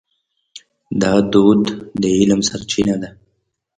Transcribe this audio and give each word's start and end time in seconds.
دا 1.01 1.13
دود 1.31 1.63
د 2.01 2.03
علم 2.17 2.41
سرچینه 2.49 2.95
ده. 3.01 3.09